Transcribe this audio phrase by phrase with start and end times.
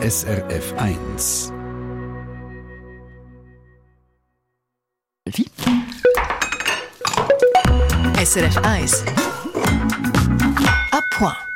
[0.00, 1.52] SRF 1.
[5.26, 5.46] Wie?
[8.24, 9.04] SRF 1.
[10.92, 11.47] A point.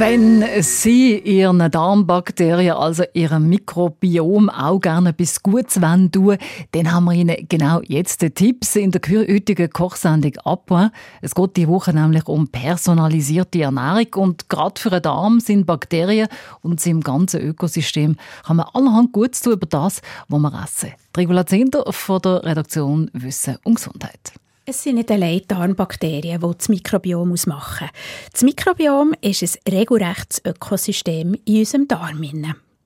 [0.00, 6.38] Wenn Sie Ihren Darmbakterien, also Ihrem Mikrobiom, auch gerne etwas Gutes tun
[6.72, 10.90] dann haben wir Ihnen genau jetzt die Tipps in der heutigen Kochsendung ab.
[11.20, 16.28] Es geht die Woche nämlich um personalisierte Ernährung und gerade für den Darm sind Bakterien
[16.62, 20.92] und im ganzen Ökosystem kann man allerhand Gutes tun über das, was wir essen.
[21.14, 24.32] Regula Zender von der Redaktion Wissen und Gesundheit.
[24.70, 27.88] Es sind nicht allein Darmbakterien, die das Mikrobiom ausmachen.
[28.32, 32.22] Das Mikrobiom ist ein regelrechtes Ökosystem in unserem Darm.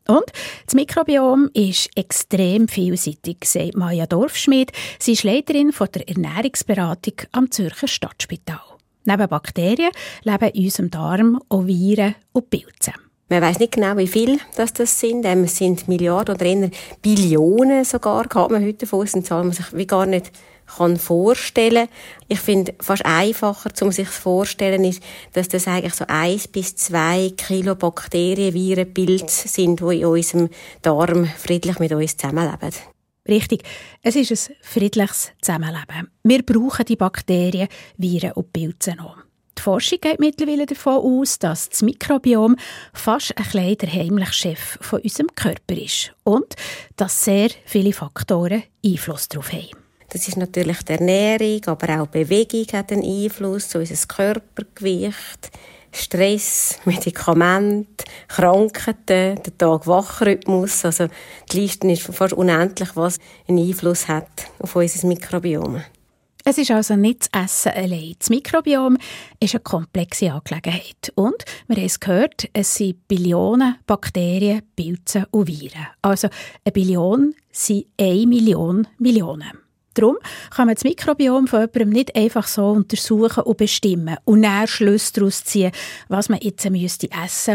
[0.08, 0.24] Und
[0.64, 4.72] das Mikrobiom ist extrem vielseitig, sagt Maja Dorfschmidt.
[4.98, 8.62] Sie ist Leiterin von der Ernährungsberatung am Zürcher Stadtspital.
[9.04, 9.90] Neben Bakterien
[10.22, 12.94] leben in unserem Darm auch Viren und Pilze.
[13.34, 15.26] Man weiß nicht genau, wie viel das, das sind.
[15.26, 16.70] Ähm, es sind Milliarden oder eher
[17.02, 20.30] Billionen sogar, kann man heute davon aus, eine Zahl, man sich wie gar nicht
[20.78, 21.88] kann vorstellen.
[22.28, 27.32] Ich finde, fast einfacher, um sich vorstellen, ist, dass das eigentlich so eins bis zwei
[27.36, 30.48] Kilo Bakterien, Viren, Pilze sind, die in unserem
[30.82, 32.70] Darm friedlich mit uns zusammenleben.
[33.28, 33.64] Richtig.
[34.00, 36.08] Es ist ein friedliches Zusammenleben.
[36.22, 39.23] Wir brauchen die Bakterien, Viren und Pilze noch.
[39.58, 42.56] Die Forschung geht mittlerweile davon aus, dass das Mikrobiom
[42.92, 46.54] fast ein kleiner der heimliche Chef von unserem Körper ist und
[46.96, 49.70] dass sehr viele Faktoren Einfluss darauf haben.
[50.10, 55.50] Das ist natürlich die Ernährung, aber auch Bewegung hat einen Einfluss, so unser Körpergewicht,
[55.90, 60.84] Stress, Medikamente, Krankheiten, der Tag-Wach-Rhythmus.
[60.84, 61.08] Also
[61.50, 63.18] die Liste ist fast unendlich, was
[63.48, 65.82] einen Einfluss hat auf unser Mikrobiom.
[66.46, 68.16] Es ist also nicht das Essen allein.
[68.18, 68.98] Das Mikrobiom
[69.40, 71.10] ist eine komplexe Angelegenheit.
[71.14, 75.86] Und, wir haben es gehört, es sind Billionen Bakterien, Pilze und Viren.
[76.02, 76.28] Also
[76.62, 79.52] eine Billion sind eine Million Millionen.
[79.94, 80.18] Darum
[80.50, 85.14] kann man das Mikrobiom von jemandem nicht einfach so untersuchen und bestimmen und dann Schlüsse
[85.14, 85.72] daraus ziehen,
[86.08, 87.48] was man jetzt essen müsste, was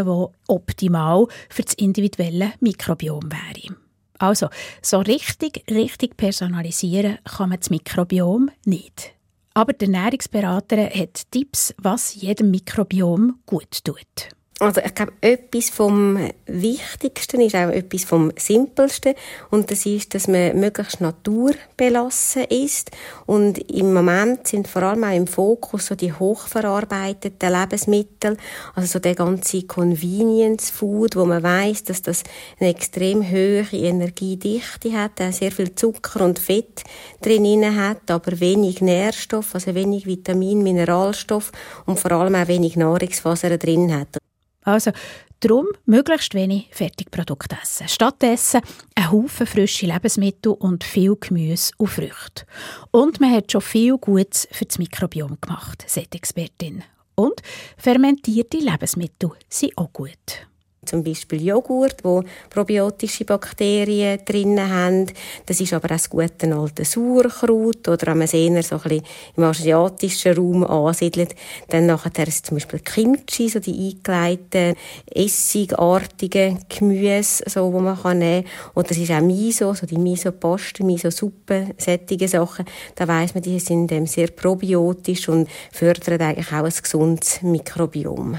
[0.47, 3.75] optimal für das individuelle Mikrobiom wäre.
[4.19, 4.49] Also,
[4.81, 9.13] so richtig, richtig personalisieren kann man das Mikrobiom nicht.
[9.53, 14.29] Aber der Ernährungsberater hat Tipps, was jedem Mikrobiom gut tut.
[14.61, 19.13] Also ich glaube, etwas vom Wichtigsten ist auch etwas vom Simpelsten.
[19.49, 22.91] Und das ist, dass man möglichst naturbelassen ist.
[23.25, 28.35] Und im Moment sind vor allem auch im Fokus so die hochverarbeiteten Lebensmittel,
[28.75, 32.23] also so der ganze Convenience Food, wo man weiß, dass das
[32.59, 36.83] eine extrem hohe Energiedichte hat, auch sehr viel Zucker und Fett
[37.21, 41.53] drin hat, aber wenig Nährstoff, also wenig Vitamin, Mineralstoff
[41.85, 44.19] und vor allem auch wenig Nahrungsfasern drin hat.
[44.63, 44.91] Also,
[45.39, 47.87] darum möglichst wenig Fertigprodukte essen.
[47.87, 48.61] Stattdessen
[48.95, 52.45] ein Haufen frische Lebensmittel und viel Gemüse und Früchte.
[52.91, 56.83] Und man hat schon viel Gutes für das Mikrobiom gemacht, sagt Expertin.
[57.15, 57.41] Und
[57.77, 60.48] fermentierte Lebensmittel sind auch gut
[60.89, 65.05] zum Beispiel Joghurt, wo probiotische Bakterien drin haben.
[65.45, 68.81] Das ist aber auch das gute alte Sauerkraut oder wenn man es eher so ein
[68.81, 69.03] bisschen
[69.37, 71.35] im asiatischen Raum ansiedelt,
[71.69, 78.19] dann nachher ist zum Beispiel Kimchi, so die eingelegten essigartigen Gemüse, so, wo man kann
[78.19, 78.71] nehmen kann.
[78.75, 82.65] Oder es ist auch Miso, so die Miso-Paste, Miso-Suppe, solche Sachen.
[82.95, 88.37] Da weiss man, die sind sehr probiotisch und fördern eigentlich auch ein gesundes Mikrobiom.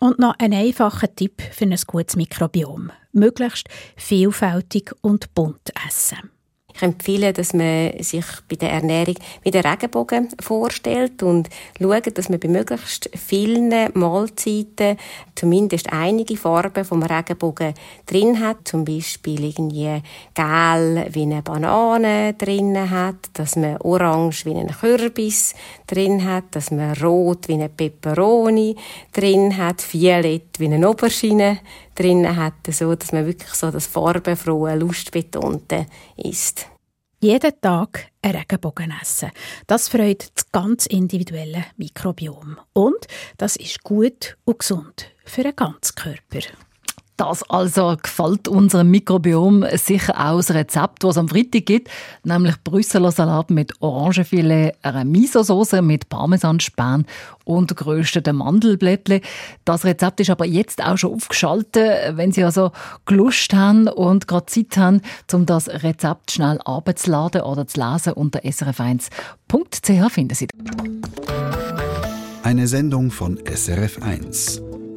[0.00, 2.92] Und noch ein einfacher Tipp für ein gutes Mikrobiom.
[3.12, 6.30] Möglichst vielfältig und bunt essen.
[6.78, 11.48] Ich empfehle, dass man sich bei der Ernährung wie den Regenbogen vorstellt und
[11.80, 14.96] schaut, dass man bei möglichst vielen Mahlzeiten
[15.34, 17.74] zumindest einige Farben vom Regenbogen
[18.06, 18.58] drin hat.
[18.62, 20.02] Zum Beispiel irgendwie
[20.34, 25.56] gel wie eine Banane drin hat, dass man orange wie einen Kürbis
[25.88, 28.76] drin hat, dass man rot wie eine Peperoni
[29.12, 31.58] drin hat, violett wie eine Aubergine
[31.98, 35.86] drin hat, so dass man wirklich so das farbenfrohe, lustbetonte
[36.16, 36.66] ist.
[37.20, 39.32] Jeden Tag einen Regenbogen essen.
[39.66, 42.58] Das freut das ganz individuelle Mikrobiom.
[42.74, 43.08] Und
[43.38, 46.46] das ist gut und gesund für den ganzen Körper.
[47.18, 51.90] Das also gefällt unserem Mikrobiom sicher auch das Rezept, das es am Freitag gibt,
[52.22, 57.06] nämlich Brüsseler Salat mit Orangenfilet, einer Miso-Sauce mit Parmesanspan
[57.44, 59.20] und gerösteten Mandelblättchen.
[59.64, 62.70] Das Rezept ist aber jetzt auch schon aufgeschaltet, wenn Sie also
[63.08, 68.38] Lust haben und gerade Zeit haben, um das Rezept schnell abzuladen oder zu lesen unter
[68.40, 70.46] srf1.ch finden Sie.
[72.44, 74.67] Eine Sendung von SRF1.